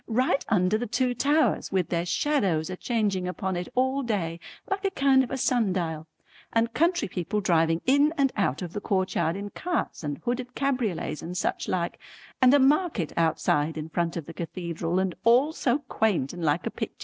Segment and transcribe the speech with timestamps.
[0.07, 4.83] Right under the two towers, with their shadows a changing upon it all day like
[4.83, 6.07] a kind of a sundial,
[6.51, 11.21] and country people driving in and out of the courtyard in carts and hooded cabriolets
[11.21, 11.99] and such like,
[12.41, 16.65] and a market outside in front of the cathedral, and all so quaint and like
[16.65, 16.95] a picter.